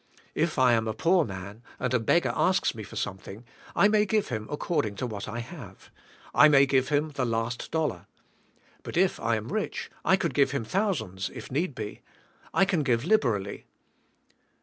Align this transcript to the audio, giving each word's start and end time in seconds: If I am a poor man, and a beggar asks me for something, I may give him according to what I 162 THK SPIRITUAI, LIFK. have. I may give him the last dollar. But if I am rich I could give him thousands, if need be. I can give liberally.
If 0.33 0.57
I 0.57 0.73
am 0.73 0.87
a 0.87 0.95
poor 0.95 1.23
man, 1.23 1.61
and 1.79 1.93
a 1.93 1.99
beggar 1.99 2.33
asks 2.35 2.73
me 2.73 2.81
for 2.81 2.95
something, 2.95 3.45
I 3.75 3.87
may 3.87 4.07
give 4.07 4.29
him 4.29 4.47
according 4.49 4.95
to 4.95 5.05
what 5.05 5.27
I 5.27 5.33
162 5.33 5.75
THK 5.75 5.75
SPIRITUAI, 5.75 5.77
LIFK. 5.77 5.87
have. 5.87 5.91
I 6.43 6.49
may 6.49 6.65
give 6.65 6.89
him 6.89 7.09
the 7.11 7.25
last 7.25 7.69
dollar. 7.69 8.07
But 8.81 8.97
if 8.97 9.19
I 9.19 9.35
am 9.35 9.51
rich 9.53 9.91
I 10.03 10.15
could 10.15 10.33
give 10.33 10.49
him 10.49 10.63
thousands, 10.65 11.29
if 11.31 11.51
need 11.51 11.75
be. 11.75 12.01
I 12.51 12.65
can 12.65 12.81
give 12.81 13.05
liberally. 13.05 13.67